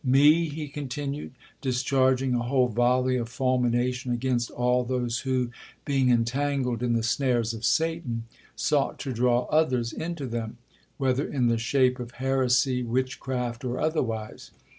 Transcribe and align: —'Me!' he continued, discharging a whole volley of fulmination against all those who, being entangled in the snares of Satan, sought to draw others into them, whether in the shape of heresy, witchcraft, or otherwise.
—'Me!' 0.03 0.49
he 0.49 0.67
continued, 0.67 1.31
discharging 1.61 2.33
a 2.33 2.39
whole 2.41 2.69
volley 2.69 3.17
of 3.17 3.29
fulmination 3.29 4.11
against 4.11 4.49
all 4.49 4.83
those 4.83 5.19
who, 5.19 5.51
being 5.85 6.09
entangled 6.09 6.81
in 6.81 6.93
the 6.93 7.03
snares 7.03 7.53
of 7.53 7.63
Satan, 7.63 8.23
sought 8.55 8.97
to 9.01 9.13
draw 9.13 9.43
others 9.51 9.93
into 9.93 10.25
them, 10.25 10.57
whether 10.97 11.27
in 11.27 11.49
the 11.49 11.59
shape 11.59 11.99
of 11.99 12.13
heresy, 12.13 12.81
witchcraft, 12.81 13.63
or 13.63 13.79
otherwise. 13.79 14.49